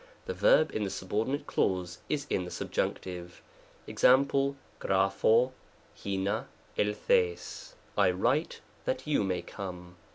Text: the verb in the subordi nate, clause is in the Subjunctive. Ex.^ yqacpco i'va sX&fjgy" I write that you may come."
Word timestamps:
the 0.25 0.33
verb 0.33 0.71
in 0.73 0.83
the 0.83 0.89
subordi 0.89 1.27
nate, 1.27 1.45
clause 1.45 1.99
is 2.09 2.25
in 2.27 2.43
the 2.43 2.49
Subjunctive. 2.49 3.39
Ex.^ 3.87 4.01
yqacpco 4.25 4.55
i'va 4.83 5.51
sX&fjgy" 6.75 7.73
I 7.99 8.09
write 8.09 8.61
that 8.85 9.05
you 9.05 9.23
may 9.23 9.43
come." 9.43 9.97